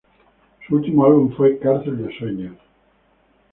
[0.67, 2.57] Su último álbum fue Cárcel De Sueños.